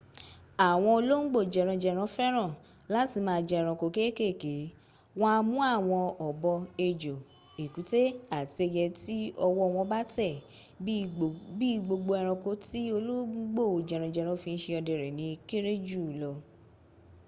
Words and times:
àwọn 0.67 0.91
olóńgbò 0.99 1.39
jẹranjẹran 1.53 2.09
féràn 2.15 2.51
láti 2.93 3.17
ma 3.27 3.35
jẹ 3.47 3.55
ẹranko 3.61 3.85
kekeke. 3.95 4.55
wọn 5.19 5.31
a 5.37 5.39
mú 5.49 5.57
àwọn 5.75 6.03
ọ̀bọ 6.27 6.51
ejò 6.87 7.15
ẹ̀kútẹ́ 7.63 8.15
àti 8.37 8.61
ẹyẹ 8.67 8.85
tí 9.01 9.17
ọwọ́ 9.45 9.65
wọn 9.75 9.87
bá 9.91 9.99
tẹ̀. 10.15 10.41
bí 11.59 11.67
i 11.75 11.81
gbogbo 11.85 12.11
ẹranko 12.21 12.49
ti 12.67 12.79
olóńgbo 12.97 13.63
jẹranjẹran 13.87 14.39
fi 14.43 14.49
n 14.55 14.61
ṣe 14.63 14.71
ọdẹ 14.79 14.93
rẹ 15.01 15.09
ni 15.17 15.25
o 15.33 15.39
kẹ́rẹ́ 15.49 15.77
juu 15.87 16.07
lọ 16.21 16.31